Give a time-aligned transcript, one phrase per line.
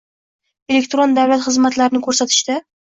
[0.75, 2.63] elektron davlat xizmatlarini ko‘rsatishda